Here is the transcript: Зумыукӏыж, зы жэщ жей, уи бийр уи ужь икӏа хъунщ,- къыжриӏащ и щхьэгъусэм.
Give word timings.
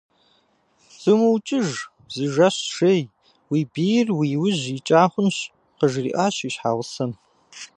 Зумыукӏыж, 1.01 1.67
зы 2.13 2.25
жэщ 2.33 2.57
жей, 2.75 3.01
уи 3.51 3.61
бийр 3.73 4.07
уи 4.17 4.29
ужь 4.43 4.65
икӏа 4.77 5.03
хъунщ,- 5.11 5.37
къыжриӏащ 5.77 6.35
и 6.47 6.49
щхьэгъусэм. 6.53 7.11